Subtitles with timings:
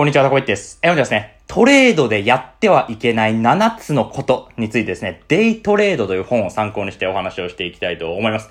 [0.00, 0.78] こんにちは、タコイです。
[0.80, 8.48] え、本日ですね、トレードでやってはいけない7つのことについてですね、デイトレードという本を参考にしてお話をしていきたいと思います。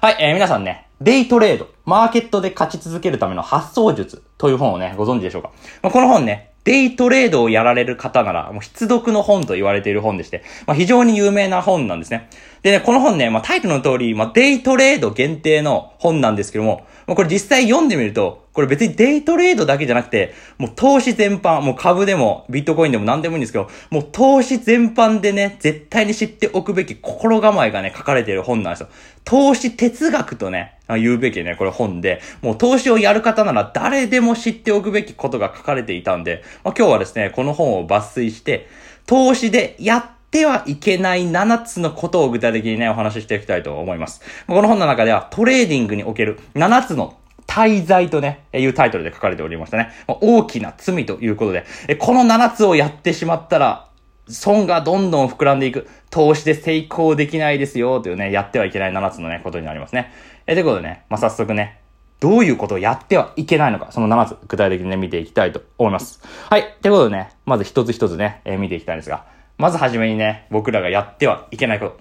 [0.00, 5.50] はい、えー、皆さんね、デイトレード、マーケットで勝ち続けるための発想術という本をね、ご存知でしょうか？
[5.82, 12.30] まあ、この本ね、デイトレードをやられる方なら、もう必読の本と言われている本でして、まあ、非常に有名な本なんですね。
[12.62, 28.88] でね、この本ね、まあ、タイトルの通り、まあ、デイトレード限定の本なんですけども、まあ、これ実際読んでみると、これ別にデイトレードだけじゃなくて、もう投資全般、もう株でもビットコインでも何でもいいんですけど、もう投資全般でね、絶対に知っておくべき心構えがね、書かれている本なんですよ。
[29.24, 38.68] 投資哲学とね、言うべきね、これ本で、もう投資をやる方なら誰でも知っておくべきことが書かれていたんで、まあ、今日はですね、この本を抜粋して、
[39.06, 44.22] 投資でやってはいけない7つのことを具体的にね、お話ししていきたいと思います。
[44.48, 49.90] この本の中ではトレーディングにおける7つの大罪とね、いうタイトルで書かれておりましたね。
[50.08, 51.66] 大きな罪ということで、
[51.98, 53.88] この7つをやってしまったら、
[54.26, 55.86] 損がどんどん膨らんでいく。
[56.08, 60.12] 投資で成功できないですよ、というね、やってはいけない7つのね、ことになりますね。
[60.46, 61.82] え、ということでね、まあ、早速ね、
[62.20, 66.22] どういうことをやってはいけないのか、その7つ、具体的にね、見ていきたいと思います。
[66.48, 66.76] はい。
[66.80, 69.24] ということでね、まず一つ一つね、えー、見ていきたいんですが、
[69.58, 71.92] まずはじめにね、僕らがやってはいけないこと。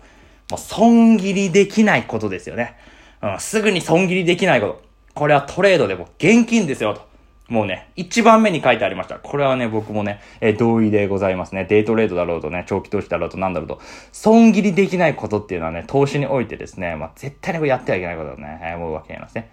[0.51, 2.75] もう損切りできないことですよね。
[3.21, 4.81] うん、すぐに損切りできないこと。
[5.13, 7.11] これはトレードでも現金ですよと。
[7.51, 9.15] もうね、一番目に書いてありました。
[9.15, 11.65] これはね、僕もね、えー、同意でございますね。
[11.65, 13.81] デイトレードだろうとね、長期投資だろうとなんだろうと、
[14.13, 19.49] 損切りできないことっていうのはね、投資においてですね、まあ、絶対にこれやってはいけないことだね、えー、思うわけなんですね。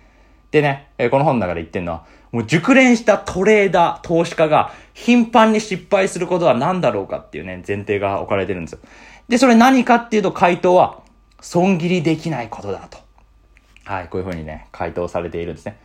[0.51, 8.79] でね、えー、この本の中で言ってるのは、もう熟練したトレーダー、投資家が頻繁に失敗することは何だろうかっていうね、前提が置かれてるんですよ。
[9.29, 11.01] で、それ何かっていうと回答は、
[11.41, 12.99] 損切りできないことだと。
[13.85, 15.79] はい、こういう風にね、回答されているんですね。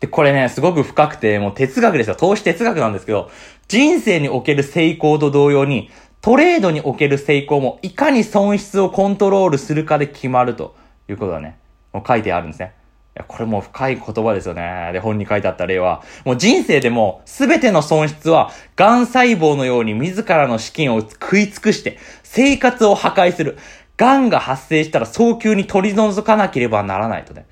[0.00, 2.16] で、これね、すごく深くて、もう哲学ですよ。
[2.16, 3.30] 投資哲学なんですけど、
[3.68, 10.76] 人生における成功と同様に、トレードにおける成功も、いかに損失をコントロールするかで決まると
[11.08, 11.58] いうことがね、
[11.92, 12.74] もう書いてあるんですね。
[13.14, 14.90] いや、これも深い言葉ですよね。
[14.94, 23.58] で、本に書いてあった例は、もう人生でも全ての損失は、癌細胞のように自らの資金を食い尽くして、生活を破壊する。
[23.98, 27.46] 癌が発生したら早急に取り除かなければならないとね。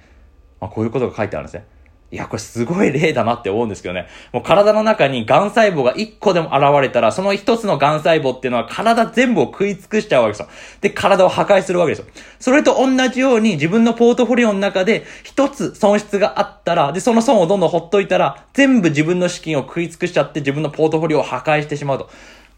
[0.60, 1.66] まあ、こういうことが書いてあるんですね。
[2.12, 4.08] いや、これすごい例だなって思うんですけどね。
[4.32, 10.48] もう体の中に癌細胞が1個でも現れたら、その1つの癌細胞っていうのは体全部を食い尽くしちゃうわけですよ。
[10.80, 12.06] で、体を破壊するわけですよ。
[12.40, 22.10] それと同じように自分のポートフォリオの中で1つ損失があったら、で、その損をどんどんほっといたら、全部自分の資金を食い尽くしちゃって自分のポートフォリオを破壊してしまうと。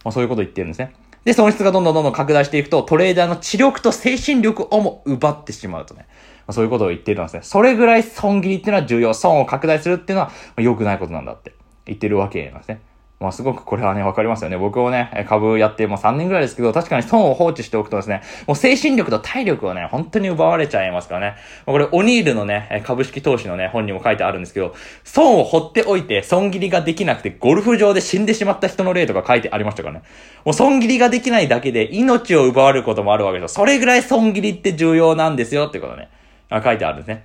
[0.03, 0.95] まあそういうこと言ってるんですね。
[1.25, 6.07] で、損失がどんどんどんどん拡大していくと、トレーダーの知力と精神力をも奪ってしまうとね。
[6.47, 7.41] ま、そういうことを言っているんですね。
[7.43, 9.15] それぐらい損切りっていうのは重要。
[9.15, 11.55] 損を拡大するっていうのは、良くないことなんだって
[11.87, 12.81] 言ってるわけなんですね。
[13.23, 14.59] まあすごくこれはね、わかりますよね。
[14.59, 21.37] 僕もね、株やってもう3年ぐらいですけど、確かに損を放置しておくとですね、もう精神力と体力をね、本当に奪われちゃいますからね。
[21.65, 24.75] これ、オニールのね、株式投資のね、本にも書いてあるんですけど、
[25.05, 30.03] 損を放っておいて、損切りができなくて、ゴルフ場で死んでしまった人の例とか書いてありましたからね。
[30.45, 33.63] もう損切りができないだけで、命を奪われることもあるわけですよ。
[33.63, 36.09] それぐらい損切りって重要なんですよってことね。
[36.51, 37.25] 書いてあるんですね。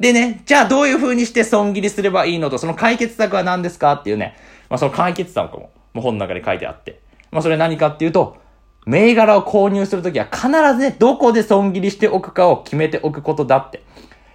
[0.00, 4.34] でね、じゃあどういう風にして損切りすればいいのと、その解決策は何ですかっていうね、
[4.72, 7.02] まあその解決策も、もう本の中に書いてあって。
[7.30, 8.38] まあそれ何かっていうと、
[8.86, 13.82] 銘柄を購入するときは必ずね、どこで損切りしておくかを決めておくことだって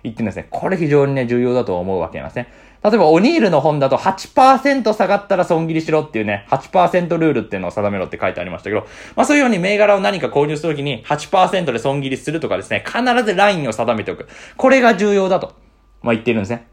[0.03, 0.45] 言ってるんですね。
[0.51, 2.53] これ非常にね、重要だと思うわけなんですね。
[2.83, 14.27] 例えば、オニールの本だと8%下がったら損切りしろっていうね、8%ルールっていうのを定めろって書いてありましたけど、まあそういうように銘柄を何か購入するときに8%で損切りするとかですね、必ずラインを定めておく。
[14.55, 15.55] これが重要だと、
[16.03, 16.67] まあ言ってるんですね。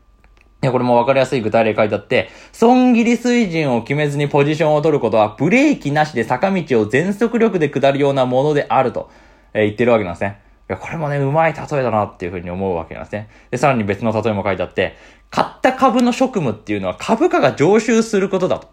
[0.65, 9.11] いや、これもわかりやすい具体例書いてあって、損切り水準を決めずにポジションを取ることは、ブレーキなしで坂道を全速力で下るようなものであると、
[9.53, 10.41] えー、言ってるわけなんですね。
[10.71, 13.29] いや、これもね、うまい例えだなっていうふうに思うわけなんですね。
[13.51, 14.97] で、さらに別の例えも書いてあって、
[15.29, 18.69] 買った株の職務っていうのは株価が上昇することだと、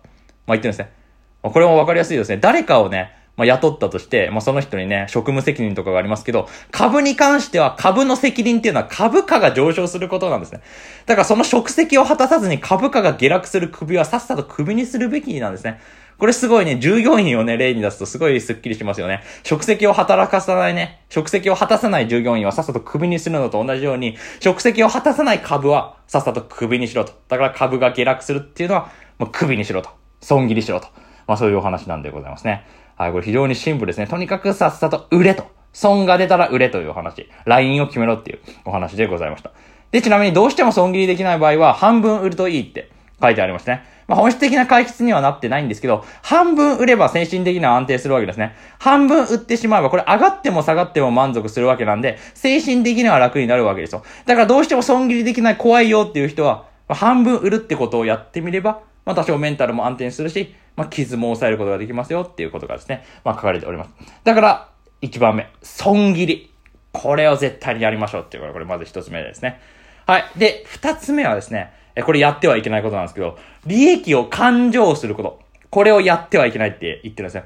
[0.47, 0.94] まあ、言ってるんですね。
[1.41, 2.37] これもわかりやすいですね。
[2.37, 10.62] 誰かをね、まあ、雇ったとして、まあ、その人にね、職務責任とかがありますけど、株に関しては株の責任っていうのは株価が上昇することなんですね。
[11.06, 15.80] だからその職責を果たさずに株価が下落する首はさっさと首にするべきなんですね。
[16.22, 19.24] これすごいね、従業員をね、例に出すとすごいスッキリしますよね。
[19.42, 27.14] 職責を働かさないね、職責を果たさない従業員はさっさと首にするのと同じように、職責を果たさない株はさっさと首にしろと。
[27.28, 29.90] だから株が下落するっていうのは、もう首にしろと。
[30.20, 30.90] 損切りしろと。
[31.26, 32.68] まあそういうお話なんでございますね。
[33.02, 34.06] はい、これ非常にシンプルですね。
[34.06, 35.46] とにかくさっさと売れと。
[35.74, 37.28] 損が出たら売れというお話。
[37.46, 39.52] ラインを決めろっていうお話でございました。
[39.90, 43.84] で、ちなみにどうしても損切りできない場合は、半分売るといいって書いてありましたね。
[44.08, 48.53] まあ、本質的な解決にはなってないんですけど、半分売れば精神的には安定するわけですね。
[48.78, 54.04] 半分売ってしまえば、これ上がっても下がっても満足するわけなんで、精神的には楽になるわけですよ。
[54.28, 63.91] だからどうしても損切りできない怖いよっていう人は、半分売るってことをやってみれば、まあ、多少メンタルも安定するし、まあ、傷も抑えることができますよっていうことがですね、まあ、書かれております。
[64.23, 64.70] だから、
[65.02, 66.52] 1番目、損切り。
[66.94, 69.59] これを絶対にやりましょうっていうのが、これまず1つ目ですね。
[70.06, 70.26] はい。
[70.38, 75.40] で、2つ目はですね、えこれやってはいけないことなんですけど、利益を勘定すること。
[75.70, 77.46] これをやってはいけないって言ってるんですね。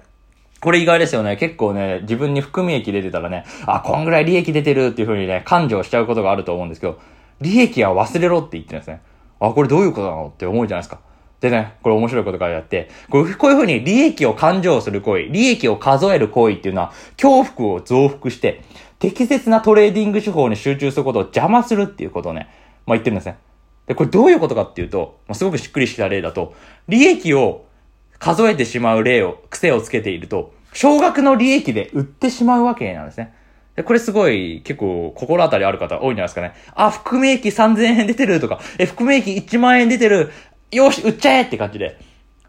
[0.61, 1.37] これ意外ですよね。
[1.37, 6.99] 結構ね、自分に含み益出てたらね、あ、こんぐらい利益出てるっていう風にね、勘定しちゃうことがあると思うんですけど、
[7.41, 9.01] 利益は忘れろって言ってるんですね。
[9.39, 10.99] あ、これどういうことなのって思うじゃないですか。
[11.41, 18.61] でね、これ面白いことからやって、こういうこうに利益を勘定する行為、利益を数える行為っていうのは、恐怖を増幅して、
[18.99, 22.49] 適切なトレーディング手法に集中することを邪魔するっていうことをね、
[22.85, 23.37] まあ言ってるんですね。
[23.87, 26.55] で、これどういうことかっていうと、まあ、すごくしっくりした例だと、
[26.87, 27.65] 利益を
[28.17, 33.33] 数えてしまう例を、癖をつけていると、少額の利益で売ってしまうわけなんですね。
[33.75, 36.53] で、これすごい結構心当たりある方多いんじゃないですかね。
[36.73, 40.31] あ、含み益3000円出てるとか、え、含み益1万円出てる。
[40.75, 41.97] よし、売っちゃえって感じで。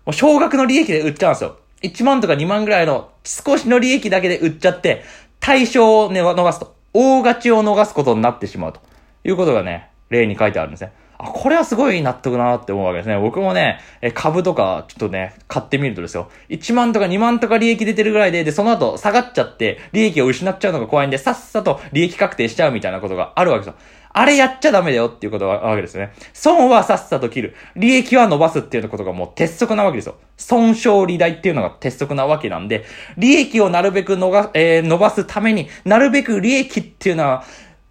[0.04, 1.56] もう少額の利益で売っちゃうんですよ。
[1.82, 5.04] 1万とか2万ぐらいの少しの利益だけで売っちゃって、
[5.40, 6.74] 対象を、ね、逃すと。
[6.92, 8.80] 大勝ちを逃すことになってしまうと
[9.24, 10.92] いうことがね、例に書いてあるんですね。
[11.18, 13.18] あ、これはすごい納得だなって思うわけですね。
[13.18, 16.30] 僕もね、え株とかちょっとね、買ってみるとですよ。
[16.48, 23.80] 1万とか2万とか利益出てるぐらいで、で、その後下がっちゃって、利益を失っちゃうのが怖いんで、さっさと利益確定しちゃうみたいなことがあるわけですよ。
[24.18, 26.14] あれやっちゃダメだよっていうことがわけですね。
[26.32, 27.54] 損はさっさと切る。
[27.76, 30.16] 利益は伸ばすっていうことがもう鉄則なわけですよ。
[30.38, 32.86] 損傷利大っていうのが鉄則なわけなんで、
[33.18, 37.44] 利益をなるべくのが、えー、伸ばすためになるべく利益っていうのは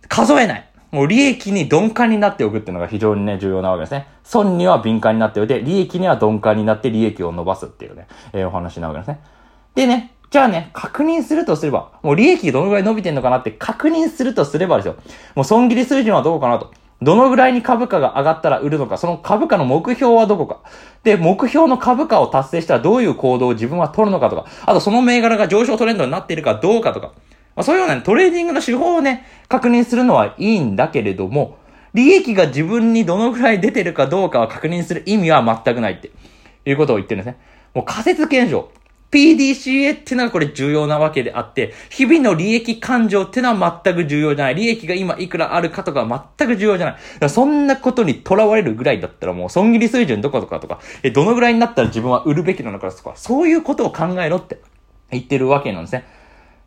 [0.09, 0.69] 数えない。
[0.95, 4.07] もう利益に鈍感になっておくっていうのが非常にね、重要なわけですね。
[4.23, 9.19] 損には敏感になっておいて、利益には鈍感になって利益を伸ばすっていうね、えー、お話なわけですね。
[9.75, 14.95] でね、じゃあね、確認するとすれば、もう利益どのぐらい伸びてんのかなって確認するとすればですよ。
[15.35, 16.71] もう損切り水準はどうかなと。
[17.01, 20.61] どのぐらいに株価が上がったら売るのか、その株価の目標はどこか。
[21.03, 27.11] で、目標の株価を達成したらどういう行動を自分は取るのかとか、あとその銘柄が上昇トレンドになっているかどうかとか、
[27.55, 31.57] まあ、そういうような、ね、トレーディングの手法をね、確認するのはいいんだけれども、
[31.93, 36.11] 利益が自分にどのくらい出てるかどうかを確認する意味は全くないって
[36.65, 37.39] いうことを言ってるんですね。
[37.73, 38.69] もう仮説検証。
[39.11, 44.55] PDCA っていうのがこれ重要なわけであって、日々の利益勘定っていうのは全く重要じゃない。
[44.55, 46.05] 利益が今いくらあるかとか
[46.37, 47.29] 全く重要じゃない。
[47.29, 54.59] そんなことにとらわれるぐらいだったらもう損切り水準どことかとか、え、どのぐらいになったら自分は売るべきなのかとか、そういうことを考えろって
[55.11, 56.05] 言ってるわけなんですね。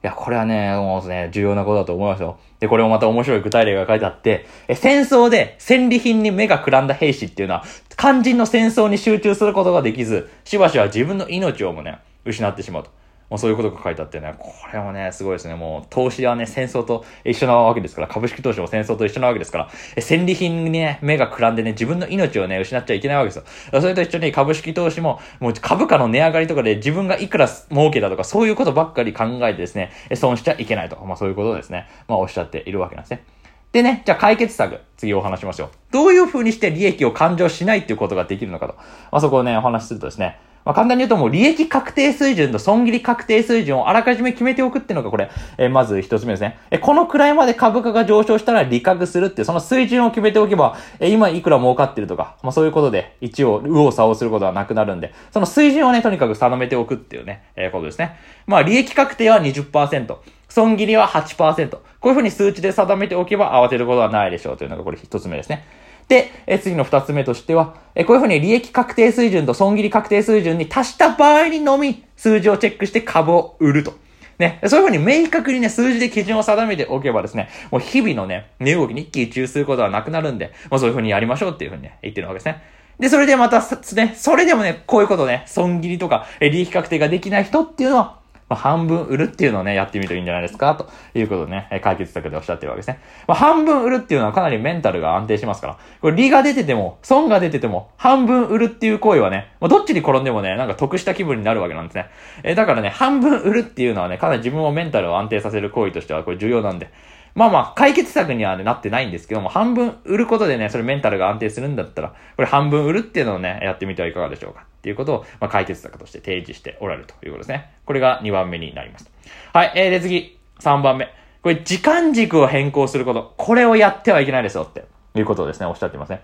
[0.03, 2.39] いや、これはね、もうね、重要なことだと思いますよ。
[2.61, 7.65] で、これもまた面白い具体例が書いてあって、え戦争で戦利品に目がくらんだ兵士っていうのは、
[7.97, 12.91] 肝心の戦争に集中することができず、しばしば自分の命をもね、失ってしまうと。
[13.31, 15.55] もうそういうことが書いてあってね、これもね、すごいですね。
[15.55, 23.81] もう投資はね、戦争と一緒なわけですから、株式投資も戦争と一緒なわけですから、え戦利品にね、目がくらんでね、自分の命をね、失っちゃいけないわけですよ。
[23.81, 30.97] それと一緒に株式投資も、もう株価の値上がりとかで自分がいくら儲けたとか、そういうことばっかり考えてですね、損しちゃいけないと。
[31.05, 31.87] まあそういうことですね。
[32.09, 33.25] まあおっしゃっているわけなんですね。
[33.73, 35.71] でね、じゃあ解決策、次お話しますよ。
[35.91, 38.75] どういう風にして利益を勘定しないっていうことができるのかと。
[38.75, 46.59] まあそこをね、お話しするとですね、まあ、簡単に言うともう利益確定水準と損切り確定水準をあらかじめ決めておくっていうのがこれ、えー、まず一つ目ですね。
[46.71, 58.19] えー、このくらいまで株価が上昇したら利確するっていう、その水準を決めておけば、えー、今いくら儲かってるとか、まあそういうことで一応、右往左往することはなくなるんで、その水準をね、とにかく定めておくっていうね、えー、ことですね。
[58.47, 60.17] まあ利益確定は20%。
[60.51, 61.71] 損切りは8%。
[61.71, 65.65] こういうふうに数値で定めておけば慌てることはないでしょうというのがこれ一つ目ですね。
[66.09, 73.93] で、え次の二つ目としては、えこういうふうに利益確定水準と損切り確定水準に達した場合にのみ数字をチェックして株を売ると。
[74.39, 82.63] ね、そういうふうに明確にね、数字で基準を定めておけばですね、もう日々のね、値動きに一喜一憂することはなくなるんで、まあそういうふうにやりましょうっていうふうにね、言ってるわけですね。
[83.01, 83.61] で、それでまた、
[83.95, 93.01] ね、それでもね、こういうことね、損切りとか、利益確定ができない人っていうのは、まあ、半分売るっていうのをね、やってみるといいんじゃないですか、ということでね、解決策でおっしゃってるわけですね。
[93.27, 102.07] まあ、半分売るっていうのはかなりメンタルが安定しますから、これ利が出てても、損が出てても、半分売るっていう行為はね、まあ、どっちに転んでもね、なんか得した気分になるわけなんですね。
[102.43, 106.91] えー、だからね、半分売るっていうのはね、かなり自分をメンタルを安定させる行為としてはこれ重要なんで、
[107.35, 117.75] まあまあ、解決策には、ね、なってないんですけども、半分売ることでね、それメンタルが安定するんだったら、これ半分売るっていうのをね、やってみてはいかがでしょうかていうことを、まあ、解決策として提示しておられるということですね。
[117.85, 119.11] これが2番目になります。
[119.53, 121.13] はい、えー、で次、3番目。
[121.43, 123.35] これ、時間軸を変更すること。
[123.37, 126.23] これをやってはいけないですよっていうことをですね、おっしゃってますね。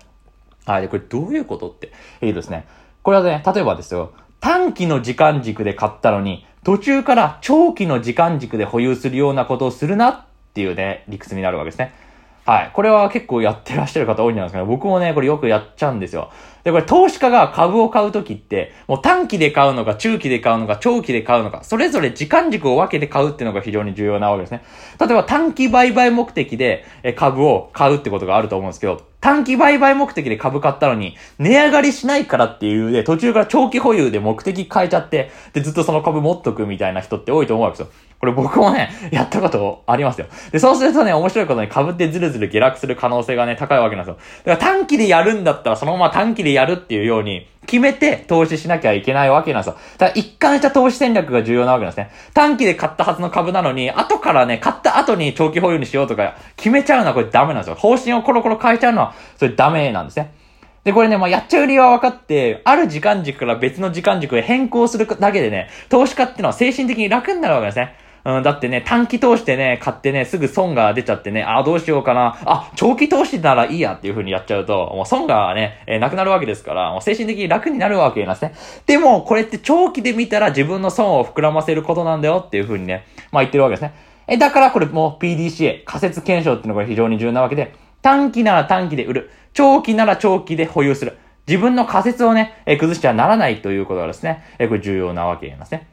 [0.65, 0.81] はい。
[0.81, 1.91] で、これどういうことって
[2.21, 2.65] 言うとですね、
[3.03, 11.93] これはね、例えばですよ、短期の時間軸で買ったのに、途中から長期の時間軸で保有するようなことをするなっていうね、理屈になるわけですね。
[12.45, 12.71] はい。
[12.73, 14.65] これは結構やってらっしゃる方多いんじゃないですかね。
[14.65, 16.29] 僕もね、これよくやっちゃうんですよ。
[16.63, 24.63] で、これ投資家が株を買うときって、もう短期で買うのか、中期で買うのか、長期で買うのか、それぞれ時間軸を分けて買うっていうのが非常に重要なわけですね。
[24.99, 26.85] 例えば短期売買目的で
[27.15, 37.93] 株を買うってことがあると思うんですけど、短期売買目的で株買ったのに、値上がりしないからっていうで、途中から長期保有で目的変えちゃって、で、ずっとその株持っとくみたいな人って多いと思うわけですよ。
[38.25, 40.27] これ僕もね、やったことありますよ。
[40.51, 44.19] で、そうするとね、面白いことに株ってずるずる下落する可能性がね、高いわけなんですよ。
[44.45, 49.77] だから短期でやるんだったらそのまま短期でやるっていうように、決めて投資しなきゃいけないわけなんですよ。
[49.97, 52.11] だから一貫した投資戦略が重要なわけなんですね。
[52.33, 57.75] 短期で買ったはずの株なのに、後からね、買った後に長期保有にしようとか決めちゃうのはこれダメなんですよ。
[57.75, 60.31] 方針をコロコロ変えちゃうのは、それダメなんですね。
[60.85, 67.95] で、これね、まあ、やっちゃう理由は分かって、ある時間軸から別の時間軸へ変更するだけでね、投資家っていうのは精神的に楽になるわけですね。
[68.25, 72.35] うん、だってね、短期投資でね、買ってね、すぐ損が出ちゃってね、あ、どうしようかな。
[72.45, 78.55] あ、長期投資ならいいやっていう風にやっちゃうと、もう損がね、えー、なくなるわけですから、もう精神的に楽になるわけなんですね。
[78.87, 83.93] でも、これって長期で見たら自分の損を膨らませることなんだよっていう風にね、まあ言ってるわけですね。
[84.27, 89.29] え、だからこれもう PDCA、仮説検証っていうのが非常に重要なわけで、短期なら短期で売る。
[89.53, 91.15] 長期なら長期で保有する。
[91.47, 95.87] 自分の仮説をね、え崩してはならないということがですね、えこれ重要なわけなんですね。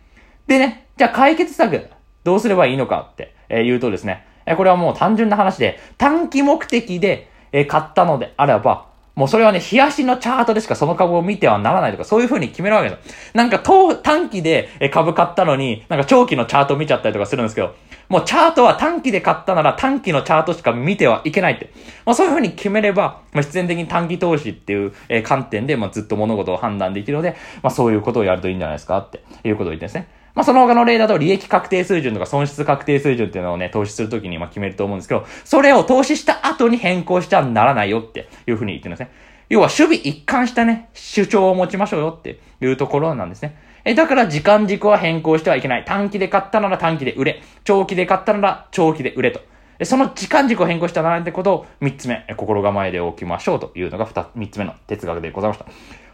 [0.46, 1.90] でね、じゃあ解決策。
[2.25, 13.14] どうすればいいのかって、え言うとですね、えこれはもう単純な話で、短期目的で、え買ったのであれば、もうそれはね、冷やしのチャートでしかその株を見てはならないとか、そういう風に決めるわけですよ。
[13.35, 17.75] なんか、短期で株買ったのに、なんか長期のチャート見ちゃったりとかするんですけど、
[18.09, 21.71] もうチャートは短期で買ったなら短期のチャートしか見てはいけないって。
[22.05, 24.93] まあそういう風に決めれば、まあ必然的に短期投資っていう、
[25.25, 30.09] 観点で、まあずっと物事を判断できるので、まあそういうことをやるといいんじゃないですかっていうことを言ってですね。
[30.34, 39.12] まあ、その他の例だと利益確定水準とか損失確定水準っていうのをね、投資するときにま決めると思うんですけど、それを投資した後に変更してはならないよっていうふうに言ってるんですね。
[39.48, 43.58] 要は守備一貫したね、主張を持ちましょうよっていうところなんですね。
[43.84, 45.84] え、だから時間軸は変更してはいけない。
[45.84, 47.42] 短期で買ったなら短期で売れ。
[47.64, 49.40] 長期で買ったなら長期で売れと。
[49.84, 55.66] その時間軸を変更してはならってことを3つ目、心構えでおきましょうというのが2、3つ目の哲学でございました。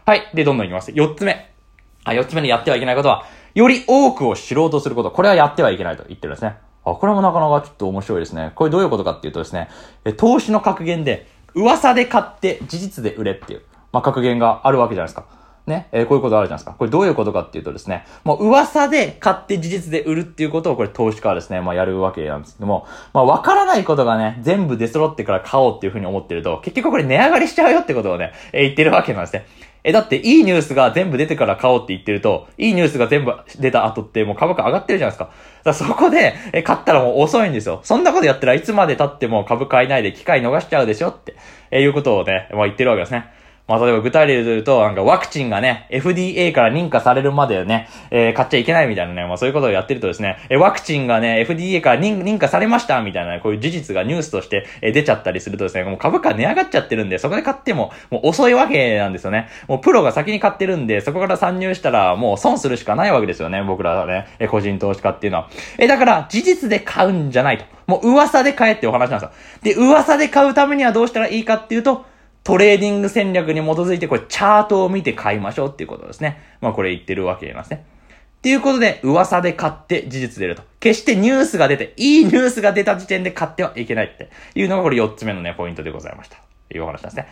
[0.05, 0.29] はい。
[0.33, 0.91] で、どんどんいきます。
[0.91, 1.51] 4つ目。
[2.03, 3.25] あ、4つ目にやってはいけないことは、
[3.55, 5.11] より多くを知ろうとすること。
[5.11, 6.57] これはやってはいけないと言ってるんですね。
[6.85, 8.51] あ、これもなかなかちょっと面白いですね。
[8.55, 9.69] これどういうことかっていうとですね、
[10.05, 15.25] え投資の格言で、噂で買って事実で売れっていう、まあ、格言があるわけじゃないですか。
[15.69, 16.75] ね、えー、こういうことあるじゃないですか。
[16.77, 29.45] これどういうことかっていうとですね、もう噂で買って事実で売るっていうことをこれ投資家はですね、まあやるわけなんですけども、まあわからないことがね、全部出揃ってから買おうっていうふうに思ってると、結局これ値上がりしちゃうよってことをね、えー、言ってるわけなんですね。
[29.83, 35.31] え、だっていいニュースが全部出てから買おうって言ってると、いいニュースが全部出た後ってもう株価上がってるじゃないですか。
[35.63, 37.79] だかそこで、え、買ったらもう遅いんですよ。
[37.83, 41.35] そんなことやったらいつまで経っても株買えないで機会逃しちゃうでしょって、
[41.71, 43.38] えいうことをね、まあ言ってるわけですね。
[43.69, 59.49] まあ、例えば具体例で言うと、なんかワクチンがね、FDA から認可されるまでね、えー、買っちゃいけないみたいなね、まあそういうことをやってるとですね、えワクチンがね、FDA から認可されましたみたいな、ね、こういう事実がニュースとして、え出ちゃったりするとですね、もう株価値上がっちゃってるんで、そこで買っても、もう遅いわけなんですよね。
[59.67, 65.49] もうプロが先に買ってるんで、そこから参入したら、もう損するしかないわけですよね、僕らはね、え個人投資家っていうのは。
[65.77, 67.65] えだから、事実で買うんじゃないと。
[67.85, 69.75] もう噂で買えってお話なんですよ。
[69.75, 72.05] で、噂で買うためにはどうしたらいいかっていうと、
[72.49, 76.41] トレーディング戦略に基づいて、これチャートを見て買いましょうっていうことですね。
[76.61, 77.85] まあこれ言ってるわけなんですね。
[78.39, 80.63] っていうことで、噂で買って事実で売ると。
[80.79, 86.37] 決してニュースが出て、いいニュースが出た時点で買ってはいけないっていうのがこれ4つ目のね、ポイントでございました。
[86.69, 87.27] というお話なんですね。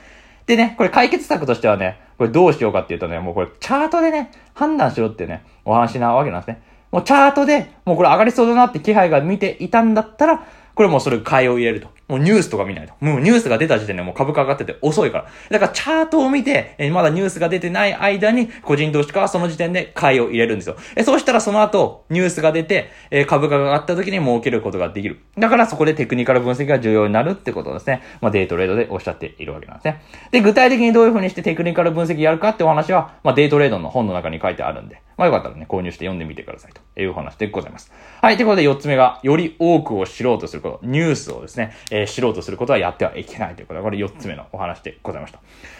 [0.45, 6.61] でね、これ解決策としてはね、これどうしようかっていうとね、もうこれチャートでね、判断しろってね、お話なわけなんですね。
[6.91, 10.45] もうチャートで、もうこれ上がりそうだなって気配が見ていたんだったら、
[10.75, 11.96] これもうそれ買いを入れると。
[12.07, 12.93] もうニュースとか見ないと。
[13.01, 15.25] もうニュースが出た時点でもう株価上がってて遅いから。
[15.51, 20.77] だからチャートを見て、えまだニュースが出てない間に、個人投資家はその時点で買いを入れるんですよ。
[20.95, 25.19] えそうしたらその後、ニュースが出て、え株価が上がった時に儲けることができる。
[25.37, 28.01] だからそこでテクニカル分析が重要になるってことですね。
[28.21, 30.01] まあデイトレードでおっしゃっているわけなんですね。
[30.31, 37.91] で、具体的にどういう風にしてテクニカル分析やるかってお話は、まあデイトレードの本の中に書いてあるんで、まあよかったらね、購入して読んでみてくださいというお話でございます。
[38.21, 45.39] はい、ということで4つ目が、より多くを知ろうとすること、ニュースをですね、えー、知ろうとすることはやってはいけないということで、これ4つ目のお話でございました。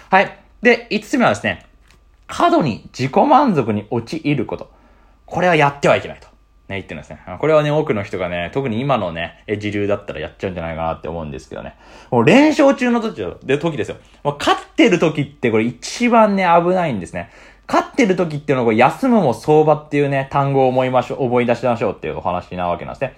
[0.10, 0.40] はい。
[0.62, 1.66] で、5つ目はですね、
[2.26, 4.72] 過度に自己満足に陥ること。
[5.26, 6.28] これはやってはいけないと
[6.70, 7.20] ね言ってるんですね。
[7.40, 11.76] これはね、多くの人がね、特に今のね、時流だったらやっちゃうんじゃないかなって思うんですけどね。
[12.12, 13.98] もう連勝中の時で時ですよ。
[14.24, 17.32] 勝ってる時ってこれ一番ね、危ないんですね。
[17.68, 23.16] 勝ってる時っていうのは休むも相場っていうね、単語を思いましょう、思い出しましょうっていうお話なわけなんですね。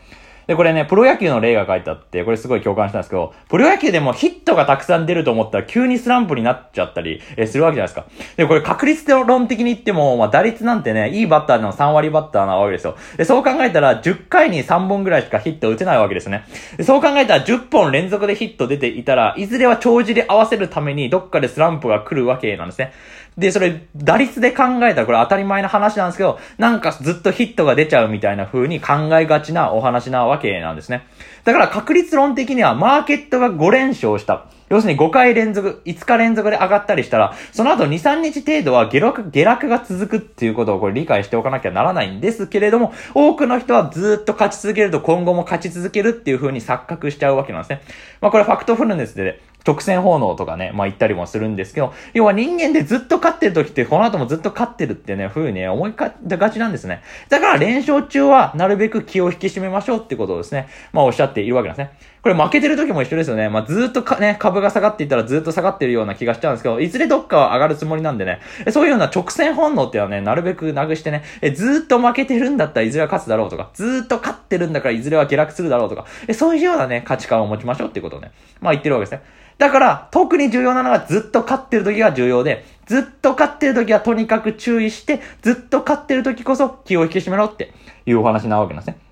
[0.50, 8.08] で、これね、プロ野球の例が書いてあって、これすごい共感したんですけど、プロ野球でもヒットがたくさん出ると思ったら急にスランプになっちゃったり、えするわけじゃないですか。
[8.36, 12.98] で、これ確率論的に言っても、まあ打率なんてね、いいバッターの3割バッターなわけですよ。
[13.18, 16.46] で、そう考えたら10回に3本ぐらいしかヒット打てないわけですね。
[16.77, 22.91] で、そう考えたら10本連続でヒット出ていたら、いずれは帳尻合わせるためにどっかでスランプが来るわけなんですね。
[23.39, 31.08] で、それ、打率で考えたらこれ当たり前の話なんですけど、なんかずっとヒットが出ちゃうみたいな風に考えがちなお話なわけなんですね。
[31.46, 34.46] だから確率論的にはマーケットが5連勝した。
[34.69, 47.81] 要するに5回連続、5日連続で上がったりしたら、その後2、3日程度は下落、下落が続くっていうことをこれ理解しておかなきゃならないんですけれども、多くの人はずっと勝ち続けると今後も勝ち続けるっていう風に錯覚しちゃうわけなんですね。
[48.22, 57.01] まあこれファクトフルネスで、直線奉納とかね、まあ言ったりもするんですけど、要は人間でずっと勝ってる時って、この後もずっと勝ってるってね、風にね、思いかがちなんですね。
[57.30, 61.98] だから連勝中は、なるべく気を引き締めましょうってことをですね、まあおっしゃっているわけなんですね。
[62.22, 63.48] これ負けてる時も一緒ですよね。
[63.50, 79.24] まあずっとかね、株が下がっていったらずっと下がってるような気がしちゃうんですけど、いずれどっかは上がるつもりなんでね、そういうような直線本能っていうのはね、なるべくなくしてね、えずっと負けてるんだったらいずれは勝つだろうとか、ずっと勝ってるんだからいずれは下落するだろうとか、えそういうようなね、価値観を持ちましょうっていうことをね、まあ言ってるわけですね。
[79.58, 87.74] だから、特に重要なのはずっと勝ってる時が重要で、ずっと勝ってる時はとにかく注意して、ずっと勝ってる時こそ気を引き締めろって
[88.06, 89.09] いうお話なわけなんですね。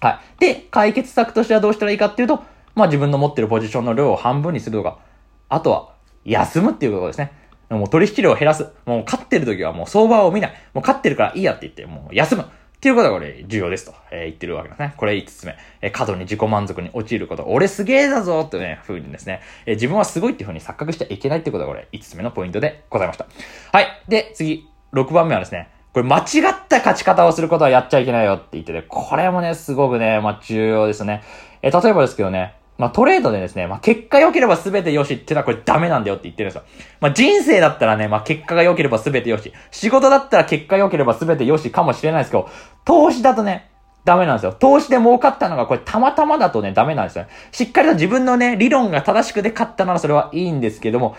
[0.00, 0.40] はい。
[0.40, 2.42] で、解決策としてはどうしたらいいかっていうと、
[2.74, 4.98] まあ自分の持ってるポジションの量を半分にするとか、
[5.48, 7.32] あとは、休むっていうことですね。
[7.70, 8.66] もう取引量を減らす。
[8.84, 10.50] もう勝ってる時はもう相場を見ない。
[10.74, 12.42] もう勝ってるからいいやって言って、もう休む。
[12.42, 14.94] っていうことがこれ重要ですと、えー、言ってるわけですね。
[14.96, 15.56] これ5つ目。
[15.80, 17.44] えー、過度に自己満足に陥ること。
[17.46, 23.26] 俺すげえだぞってね、風にですね、えー、自分はすごいっていう風に錯覚しちゃいけないってことがこれ5つ目のポイントでございました。
[23.72, 24.02] はい。
[24.08, 26.24] で、次、6番目はですね、これ間違っ
[26.68, 31.22] た勝ち方をすることはやっちゃいけないよって言ってて、これもね、すごくね、まあ、重要ですね。
[31.62, 36.64] え例えばですけどね、まあ、トレードでですね、まあ、結果良ければ全て良しってのはこれダメなんだよって言ってるんですよ。
[37.00, 39.54] まあ、人生だったらね、まあ、結果が良ければ全て良し。
[39.70, 42.50] 仕事だったら結果良ければ全て良しかもしれないですけど、
[42.84, 43.70] 投資だとね、
[44.04, 44.52] ダメなんですよ。
[44.52, 47.24] 投資で儲かったのがこれたまたまだとね、ダメなんですよ。
[47.52, 51.16] しっかりと自分のね、理論が正しくで勝ったならそれはいいんですけども、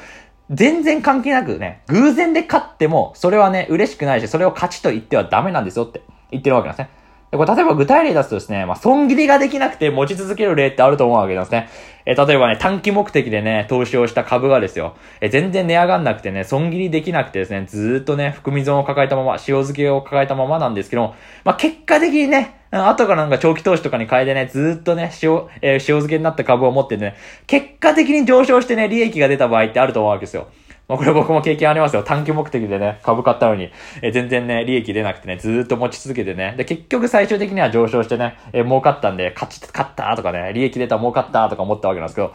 [0.52, 6.98] 全然関係なくね、偶然で勝っても、それはね、嬉しくないし、それを勝ちと言ってはダメなんですよって言ってるわけなんですね。
[7.32, 11.70] でこれ例えば具体例出すとですね、まあ、損切りができなくて持ち続ける例ってあると思うわけなんですね。
[12.06, 27.16] え例えばね、短期目的でね、投資をした株がですよ、え全然値上がんなくてね、損切りできなくてですね、ずーっとね、含み損を抱えたまま、塩漬けを抱えたままなんですけどまあ、結果的にね、後からなんか長期投資とかに変えてね、ずっとね、塩、えー、塩漬けになった株を持ってね、
[27.48, 30.48] 結果的に上昇してね、利益が出た場合ってあると思うわけですよ。
[30.88, 32.04] まあ、これ僕も経験ありますよ。
[32.04, 36.56] 短期目的でね、株買ったのに、え全然ね、利益出なくてね、ずーっと持ち続けてね。
[36.58, 42.34] で、結局最終的には上昇してね、え儲かったんで、勝ち、勝ったとかね、利益出た儲かったとか思ったわけなんですけど、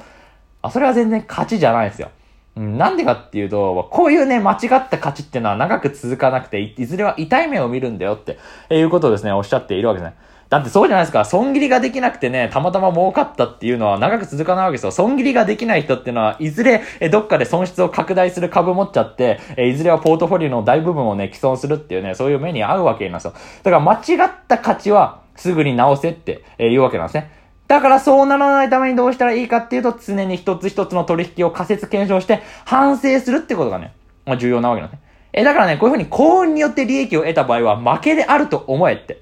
[0.61, 2.11] あ、それは全然勝ちじゃないんですよ。
[2.55, 4.59] うん、なんでかっていうと、こういうね、間違っ
[4.91, 10.17] た勝ちっていうのは長く続かなくてい、いずれは痛い目を見るんだよって、えいうことをですね、おっしゃっているわけですね。
[10.53, 11.25] だってそうじゃないですか。
[11.25, 14.93] 損切りができなくてね、たまたま儲かったっていうのは長く続かないわけですよ。
[14.93, 23.33] 損切りができない人っていうのは、いずれ、え、どっかで損失を拡大する株持っちゃって、え、いずれはポートフォリオの大部分をね、既存するっていうね、そういう目に合うわけなんですよ。
[23.63, 27.31] だから間違った価値は、すぐに直せって、え言うわけなんですね。
[27.67, 33.95] だからそうならないためにどうしたらいいかっていうと、常に一つ一つの取引を仮説検証して反省するってことがね、
[34.27, 35.03] ま、重要なわけなんですね。
[35.33, 39.22] え、だからね、こういうふうに幸運によって利益を得た場合は負けであると思えって。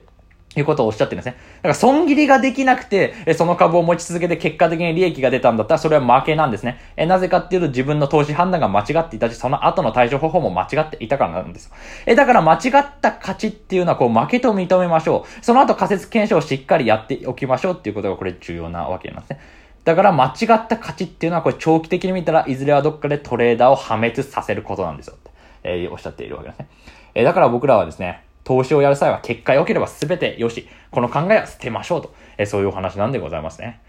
[0.57, 1.37] いうことをおっしゃってるんですね。
[1.59, 6.81] だから損切りができなくて、その株を持ち続けて結果的に利益が出たんだったら、それは負けなんですね。
[6.97, 11.73] えなぜかっていうと自分の投資判断が間違っていたし、その後の対処方法も間違っていたからなんですよ。
[12.07, 15.45] えだから間違った勝ちっていうのはこう負けと認めましょう。
[15.45, 19.41] その後仮説検証をしっかりやっておきましょうっていうことがこれ重要なわけなんですね。
[19.85, 25.31] だから間違った勝ちっていうのはこれ長期的に見たらいずれはどっかでトレーダーを破滅させることなんですよって、
[25.63, 26.69] えー、おっしゃっているわけですね。
[27.15, 30.69] えだから僕らはですね、投資をやる際は結果良ければ全て良し。
[30.91, 32.15] この考えは捨てましょうと。
[32.37, 33.81] えそういうお話なんでございますね。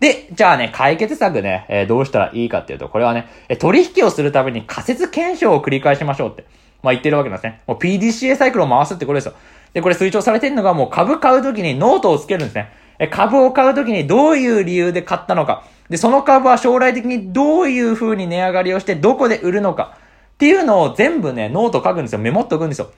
[0.00, 6.46] で、じゃあね、解決策ね、え、どうしたらいいかっていうと、これはね、え取引をするために仮説検証を繰り返しましょうって、
[6.82, 7.62] まあ言ってるわけなんですね。
[7.66, 9.34] もう PDCA サイクルを回すってこれですよ。
[9.74, 12.72] で、これ推奨されてるのがもう株買うときにノートをつけるんですね。
[12.98, 15.64] え株を買うときにどういう理由で買ったのか。
[15.88, 19.96] で、その株は将来的にどういう風に値上がりをしてどこで売るのか。
[20.34, 22.20] っていうのを全部ね、ノート書くんですよ。
[22.20, 22.92] メモっとくんですよ。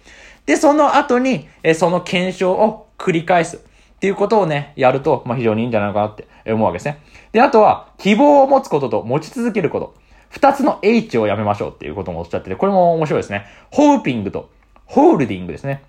[0.50, 3.58] で、その後に、えその検証を繰り返す。
[3.58, 3.60] っ
[4.00, 7.00] ていうことをね、やると、まあ、非常にいいんじゃないかなって思うわけですね。
[7.30, 9.94] で、あとは、希望を持つことと持ち続けること。
[10.28, 13.46] 二つの H をやめましょうっていうこともおっしゃってて、これも面白いですね。
[13.70, 14.50] ホーピングと
[14.86, 15.84] ホールディングですね。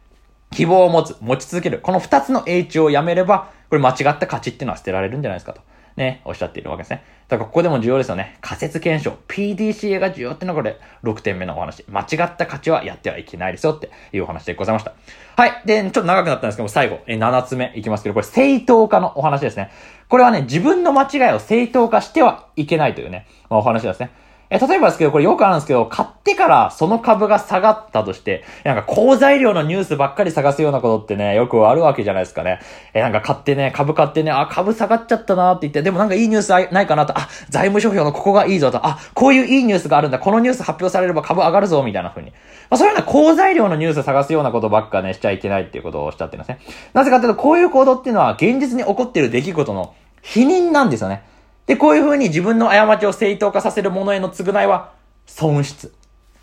[0.52, 1.80] 希望を持つ、持ち続ける。
[1.80, 5.62] この二つの H をやめれば、これ間違った価値っていうのは捨てられるんじゃないですかと。
[5.96, 7.04] ね、おっしゃっているわけですね。
[7.28, 8.38] だからここでも重要ですよね。
[8.42, 9.18] 仮説検証。
[9.28, 11.86] PDCA が重要ってのがこれ、6点目のお話。
[11.90, 14.94] 間違った価値はやってはいけないですよっていうお話でございました。
[15.36, 15.62] はい。
[15.66, 19.72] で、ちょっと長くなったんですけども、最後、え7つ目いきますけど、これ正当化のお話ですね。
[20.10, 24.12] これはね、自分の間違いを正当化してはいけないというね、まあ、お話ですね。
[24.52, 32.60] え、例えばですけど、これよくあるんですけど、買ってからその株が下がったとして、なんか高材料のニュースばっかり探すようなことってね、よくあるわけじゃないですかね。
[32.94, 42.32] え、なんか買ってね、株買ってね、あ、株下がっちゃったなって言って、でもなんかいいニュースないかなと、あ、財務諸表のここがいいぞと、あ、こういういいニュースがあるんだ、このニュース発表されれば株上がるぞ、みたいな風に。
[42.32, 46.60] まあ、そういうような高材料のニュース探すようなことばっかね、しちゃいけないっていうことをおっしゃってるんですね。
[46.94, 51.24] なぜかというと、こういう行動っていうのは、現実に起こっている出来事の否認なんですよね。
[51.72, 54.92] で、こういう風に自分の過ちを正当化させるものへの償いは、
[55.26, 55.94] 損失。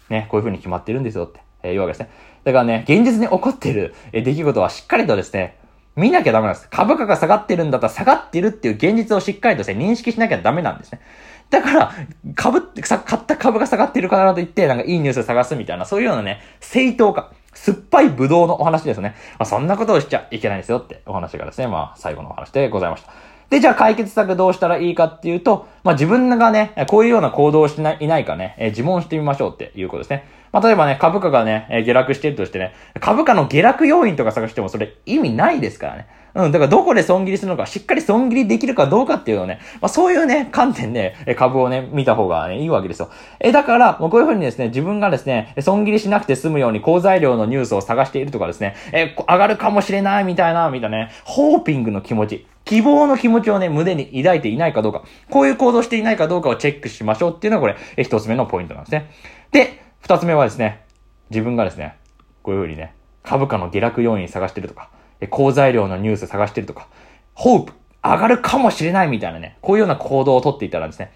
[0.09, 2.11] ね、こういう風に決まってるんですよって、えー、いうわけですね。
[2.45, 5.59] だからね、現実に起こっている出来事はしっかりとですね、
[5.97, 6.69] 見なきゃダメなんです。
[6.71, 11.03] 株価が下がってるんだったら下がってるっていう現実をしっかりとして認識しなきゃダメなんですね。
[11.51, 11.93] だから、
[12.35, 17.33] 株って、買った株が下がってるからといって、なんかいいニュース探すみたいな、そういうようなね、正当化。
[17.53, 19.15] 酸っぱいブドウのお話ですね。
[19.33, 23.13] まあ、そんなことをしちゃいけないですよってお話がですね、まあ、最後のお話でございました。
[23.51, 30.29] で、じゃあ解決策どうしたらいいかっていうと、まあ、自分がね、こういうような行動をしてないないかね、えー、自問してみましょうっていうことですね。
[30.53, 36.09] まあ、例えばね、株価がね、えー、下落してるとしてね、株価の下落要因とか探してもそれ意味ないですからね。
[36.35, 43.11] うん、だからどこで損切りするのか、しっかり損切りできるかどうかっていうのをね、まあそういうね、観点で、ね、株をね、見た方が、ね、いいわけですよ。
[43.41, 52.47] え、だから、もうこういうふうにですね、自分がですね、損切りしなくて済むように好材料のニュースを探しているとかですね、え、上がるかもしれないみたいな、みたいなね、ホーピングの気持ち。
[52.69, 59.11] 希望の気持ちをね、胸に抱いていないかどうか、こういう行動していないかどうかをチェックしましょうっていうのがこれ、え、一つ目のポイントなんですね。
[59.53, 60.85] で、二つ目はですね、
[61.31, 61.97] 自分がですね、
[62.43, 64.91] こういうふうにね、株価の下落要因探してるとか、
[65.31, 66.89] 好材料のニュース探してるとか、
[67.33, 67.73] ホープ、
[68.05, 71.11] 上がるかもしれないみたいなね、こういうような行動をとっていたらですね、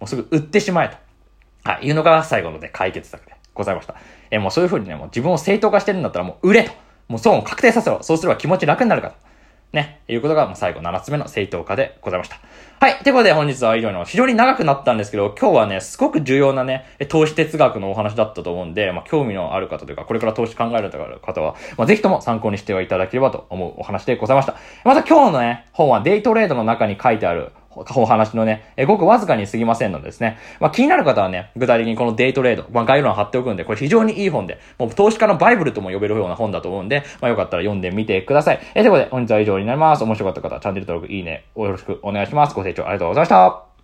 [0.00, 0.96] もうすぐ売ってしまえと。
[1.70, 3.94] はい、いうのが最後のね、解決策でございました。
[4.32, 6.72] え、もうそういう風にね、もう自分を正当化してるんだったらもう売れと。
[7.06, 8.02] もう損を確定させろ。
[8.02, 9.14] そうすれば気持ち楽になるから。
[9.72, 12.38] ね、いうことが、最後7つ目の正当化でございました。
[12.78, 12.98] はい。
[13.02, 24.56] ということで本日は以上の非常に長くなったんですけど、今日はね、すごく重要なね、投資哲学のお話だったと思うんで、まあ、興味のある方というか、これから投資考えられた方は、まあ、ぜひとも参考にしてはいただければと思うお話でございました。
[24.84, 38.60] また今日のね、本はデイトレードの中に書いてある、お話のね、えごくわずかに過ぎませんのでですね、まあ、気になる方はね、具体的にこのデイトレード、まあ、概要欄貼っておくんで、これ非常にいい本で、もう投資家のバイブルとも呼べるような本だと思うんで、まあ、よかったら読んでみてください。
[38.74, 40.04] えということで、本日は以上になります。
[40.04, 42.54] 面白かった方はチャンネル登録、いいね、よろしくお願いします。
[42.54, 43.75] ご清聴ありがとうございました。